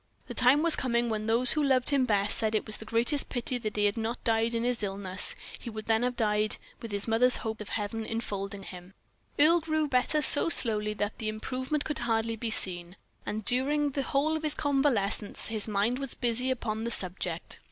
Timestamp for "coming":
0.75-1.09